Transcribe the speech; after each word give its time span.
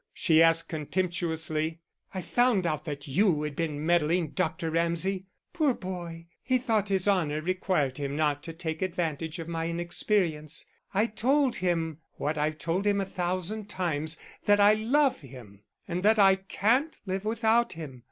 she 0.15 0.41
asked, 0.41 0.67
contemptuously. 0.67 1.79
"I 2.11 2.23
found 2.23 2.65
out 2.65 2.85
that 2.85 3.07
you 3.07 3.43
had 3.43 3.55
been 3.55 3.85
meddling, 3.85 4.29
Dr. 4.31 4.71
Ramsay. 4.71 5.27
Poor 5.53 5.75
boy, 5.75 6.25
he 6.41 6.57
thought 6.57 6.89
his 6.89 7.07
honour 7.07 7.39
required 7.41 7.99
him 7.99 8.15
not 8.15 8.41
to 8.45 8.53
take 8.53 8.81
advantage 8.81 9.37
of 9.37 9.47
my 9.47 9.69
inexperience; 9.69 10.65
I 10.91 11.05
told 11.05 11.57
him, 11.57 11.99
what 12.13 12.35
I've 12.35 12.57
told 12.57 12.87
him 12.87 12.99
a 12.99 13.05
thousand 13.05 13.69
times, 13.69 14.17
that 14.45 14.59
I 14.59 14.73
love 14.73 15.19
him, 15.21 15.61
and 15.87 16.01
that 16.01 16.17
I 16.17 16.37
can't 16.37 16.99
live 17.05 17.23
without 17.23 17.73
him.... 17.73 17.99